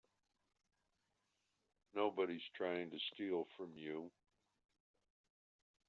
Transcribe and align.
Nobody's 1.93 2.41
trying 2.55 2.89
to 2.89 2.97
steal 3.13 3.45
from 3.55 3.73
you. 3.75 4.09